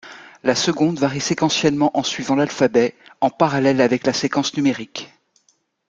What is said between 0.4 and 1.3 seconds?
La seconde varie